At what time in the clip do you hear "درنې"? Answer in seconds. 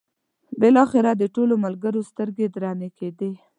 2.55-2.89